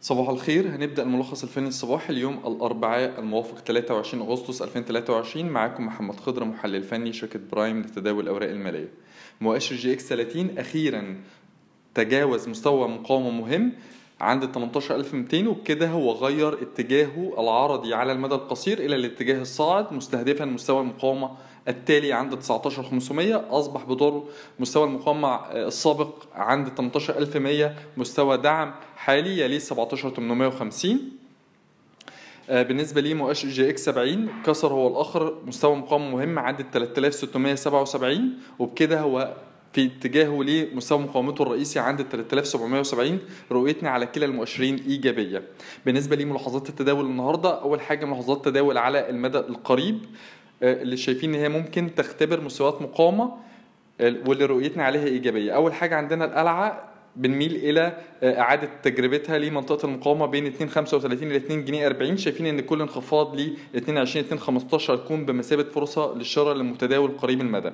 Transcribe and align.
صباح 0.00 0.28
الخير. 0.28 0.68
هنبدأ 0.68 1.02
الملخص 1.02 1.42
الفني 1.42 1.68
الصباحي 1.68 2.12
اليوم 2.12 2.40
الأربعاء 2.46 3.20
الموافق 3.20 3.58
23 3.58 4.22
أغسطس 4.22 4.62
2023 4.62 5.46
معاكم 5.46 5.86
محمد 5.86 6.20
خضر 6.20 6.44
محلل 6.44 6.82
فني 6.82 7.12
شركة 7.12 7.40
برايم 7.52 7.80
لتداول 7.80 8.24
الأوراق 8.24 8.50
المالية. 8.50 8.88
مؤشر 9.40 9.76
EGX 9.76 10.08
30 10.08 10.58
أخيرا 10.58 11.16
تجاوز 11.94 12.48
مستوى 12.48 12.88
مقاومة 12.88 13.30
مهم. 13.30 13.72
عند 14.20 14.44
18200 14.52 15.48
وبكده 15.48 15.88
هو 15.88 16.12
غير 16.12 16.62
اتجاهه 16.62 17.34
العرضي 17.38 17.94
على 17.94 18.12
المدى 18.12 18.34
القصير 18.34 18.78
إلى 18.78 18.96
الاتجاه 18.96 19.40
الصاعد 19.42 19.92
مستهدفا 19.92 20.44
مستوى 20.44 20.80
المقاومة 20.80 21.30
التالي 21.68 22.12
عند 22.12 22.38
19500 22.38 23.44
أصبح 23.50 23.84
بدور 23.84 24.24
مستوى 24.58 24.84
المقاومة 24.84 25.36
السابق 25.52 26.14
عند 26.34 26.68
18100 26.68 27.74
مستوى 27.96 28.36
دعم 28.36 28.74
حالي 28.96 29.40
يليه 29.40 29.58
17850 29.58 30.98
بالنسبة 32.48 33.00
لي 33.00 33.14
مؤشر 33.14 33.48
EGX 33.48 33.84
70 33.84 34.28
كسر 34.46 34.72
هو 34.72 34.88
الآخر 34.88 35.34
مستوى 35.46 35.76
مقاومة 35.76 36.10
مهم 36.10 36.38
عند 36.38 36.66
3677 36.72 38.32
وبكده 38.58 39.00
هو 39.00 39.34
في 39.72 39.84
اتجاهه 39.86 40.42
لمستوى 40.42 40.98
مقاومته 40.98 41.42
الرئيسي 41.42 41.78
عند 41.78 42.02
3770 42.02 43.18
رؤيتنا 43.52 43.90
على 43.90 44.06
كلا 44.06 44.26
المؤشرين 44.26 44.76
إيجابية. 44.88 45.42
بالنسبة 45.86 46.16
لملاحظات 46.16 46.68
التداول 46.68 47.04
النهارده 47.04 47.62
أول 47.62 47.80
حاجة 47.80 48.04
ملاحظات 48.04 48.44
تداول 48.44 48.78
على 48.78 49.10
المدى 49.10 49.38
القريب 49.38 49.98
اللي 50.62 50.96
شايفين 50.96 51.34
إن 51.34 51.40
هي 51.40 51.48
ممكن 51.48 51.94
تختبر 51.96 52.40
مستويات 52.40 52.82
مقاومة 52.82 53.32
واللي 54.00 54.44
رؤيتنا 54.44 54.84
عليها 54.84 55.04
إيجابية. 55.04 55.52
أول 55.52 55.72
حاجة 55.74 55.96
عندنا 55.96 56.24
القلعة 56.24 56.88
بنميل 57.18 57.56
إلى 57.56 57.96
إعادة 58.22 58.68
تجربتها 58.82 59.38
لمنطقة 59.38 59.86
المقاومة 59.86 60.26
بين 60.26 60.52
2.35 60.52 60.94
ل 61.04 61.34
2 61.34 61.64
جنيه 61.64 61.86
40 61.86 62.16
شايفين 62.16 62.46
إن 62.46 62.60
كل 62.60 62.80
انخفاض 62.80 63.40
ل 63.40 63.56
22 63.76 64.24
2.15 64.70 64.90
هتكون 64.90 65.26
بمثابة 65.26 65.62
فرصة 65.62 66.14
للشراء 66.14 66.54
للمتداول 66.54 67.10
قريب 67.10 67.40
المدى. 67.40 67.70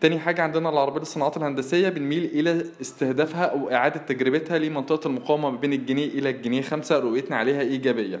تاني 0.00 0.18
حاجة 0.18 0.42
عندنا 0.42 0.68
العربية 0.68 1.00
الصناعات 1.00 1.36
الهندسية 1.36 1.88
بنميل 1.88 2.24
إلى 2.24 2.64
استهدافها 2.80 3.44
أو 3.44 3.70
إعادة 3.70 4.00
تجربتها 4.00 4.58
لمنطقة 4.58 5.06
المقاومة 5.08 5.50
بين 5.50 5.72
الجنيه 5.72 6.06
إلى 6.06 6.30
الجنيه 6.30 6.62
خمسة 6.62 6.98
رؤيتنا 6.98 7.36
عليها 7.36 7.60
إيجابية. 7.60 8.20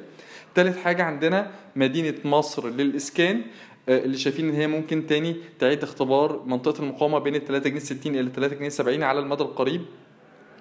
تالت 0.54 0.78
حاجة 0.78 1.02
عندنا 1.02 1.50
مدينة 1.76 2.14
مصر 2.24 2.68
للإسكان 2.68 3.42
اللي 3.88 4.16
شايفين 4.18 4.48
إن 4.48 4.54
هي 4.54 4.66
ممكن 4.66 5.06
تاني 5.06 5.36
تعيد 5.58 5.82
اختبار 5.82 6.42
منطقة 6.46 6.82
المقاومة 6.82 7.18
بين 7.18 7.34
ال 7.34 7.44
3 7.44 7.70
جنيه 7.70 7.80
60 7.80 8.14
إلى 8.14 8.30
3 8.36 8.56
جنيه 8.56 8.68
70 8.68 9.02
على 9.02 9.20
المدى 9.20 9.42
القريب 9.42 9.80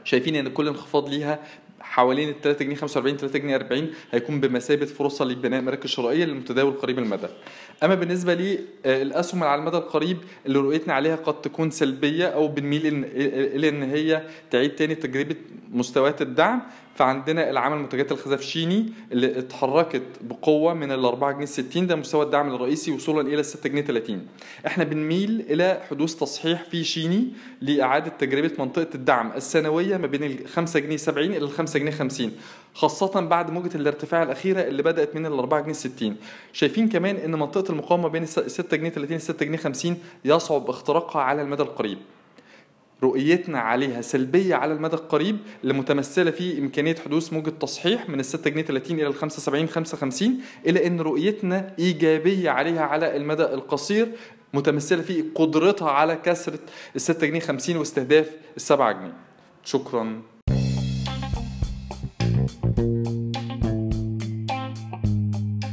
شايفين 0.08 0.36
إن 0.36 0.47
كل 0.47 0.67
انخفاض 0.67 1.09
ليها 1.09 1.39
حوالين 1.80 2.30
ال 2.30 2.41
3 2.41 2.66
جنيه 2.66 2.75
45 2.75 3.17
3 3.17 3.39
جنيه 3.39 3.55
40 3.55 3.89
هيكون 4.11 4.39
بمثابة 4.39 4.86
فرصة 4.86 5.25
لبناء 5.25 5.61
مراكز 5.61 5.89
شرائية 5.89 6.25
للمتداول 6.25 6.73
قريب 6.73 6.99
المدى. 6.99 7.27
أما 7.83 7.95
بالنسبة 7.95 8.33
للاسهم 8.86 9.44
على 9.44 9.61
المدى 9.61 9.77
القريب 9.77 10.17
اللي 10.45 10.59
رؤيتنا 10.59 10.94
عليها 10.94 11.16
قد 11.16 11.41
تكون 11.41 11.72
سلبية 11.72 12.25
أو 12.25 12.47
بنميل 12.47 13.05
إلى 13.16 13.69
إن 13.69 13.83
هي 13.83 14.23
تعيد 14.52 14.75
تاني 14.75 14.95
تجربة 14.95 15.36
مستويات 15.71 16.21
الدعم 16.21 16.61
فعندنا 16.95 17.49
العمل 17.49 17.77
منتجات 17.77 18.11
الخزفشيني 18.11 18.85
اللي 19.11 19.39
اتحركت 19.39 20.01
بقوة 20.21 20.73
من 20.73 20.91
ال 20.91 21.05
4 21.05 21.31
جنيه 21.31 21.45
60 21.45 21.87
ده 21.87 21.95
مستوى 21.95 22.25
الدعم 22.25 22.55
الرئيسي 22.55 22.91
وصولا 22.91 23.27
إلى 23.27 23.43
6 23.43 23.69
جنيه 23.69 23.81
30 23.81 24.27
إحنا 24.67 24.83
بنميل 24.83 25.45
إلى 25.49 25.81
حدوث 25.89 26.15
تصحيح 26.15 26.63
في 26.63 26.83
شيني 26.83 27.27
لإعادة 27.61 28.09
تجربة 28.19 28.51
منطقة 28.59 28.87
الدعم 28.95 29.31
السنوية 29.35 29.97
ما 29.97 30.07
بين 30.07 30.23
ال 30.23 30.47
5 30.47 30.79
جنيه 30.79 30.97
70 30.97 31.25
إلى 31.27 31.37
ال 31.37 31.49
5 31.51 31.79
جنيه 31.79 31.91
50 31.91 32.31
خاصة 32.73 33.21
بعد 33.21 33.52
موجة 33.52 33.75
الارتفاع 33.77 34.23
الأخيرة 34.23 34.61
اللي 34.61 34.83
بدأت 34.83 35.15
من 35.15 35.25
ال 35.25 35.33
4 35.33 35.61
جنيه 35.61 35.73
60 35.73 36.15
شايفين 36.53 36.89
كمان 36.89 37.15
إن 37.15 37.31
منطقة 37.31 37.71
المقاومة 37.71 38.08
بين 38.09 38.25
6 38.25 38.77
جنيه 38.77 38.89
30 38.89 39.19
6 39.19 39.45
جنيه 39.45 39.58
50 39.58 39.97
يصعب 40.25 40.69
اختراقها 40.69 41.21
على 41.21 41.42
المدى 41.42 41.63
القريب. 41.63 41.97
رؤيتنا 43.03 43.59
عليها 43.59 44.02
سلبية 44.02 44.55
على 44.55 44.73
المدى 44.73 44.95
القريب 44.95 45.37
اللي 45.63 45.73
متمثلة 45.73 46.31
في 46.31 46.59
إمكانية 46.59 46.95
حدوث 47.05 47.33
موجة 47.33 47.49
تصحيح 47.49 48.09
من 48.09 48.19
ال 48.19 48.25
6 48.25 48.49
جنيه 48.49 48.61
30 48.63 48.99
إلى 48.99 49.08
ال 49.08 49.15
75 49.15 49.67
55 49.67 50.39
إلى 50.65 50.87
أن 50.87 51.02
رؤيتنا 51.02 51.73
إيجابية 51.80 52.49
عليها 52.49 52.81
على 52.81 53.17
المدى 53.17 53.43
القصير 53.43 54.07
متمثلة 54.53 55.02
في 55.02 55.23
قدرتها 55.36 55.89
على 55.91 56.15
كسرة 56.15 56.59
ال 56.95 57.02
6 57.02 57.27
جنيه 57.27 57.39
50 57.39 57.77
واستهداف 57.77 58.30
ال 58.57 58.61
7 58.61 58.91
جنيه. 58.91 59.13
شكراً. 59.63 60.36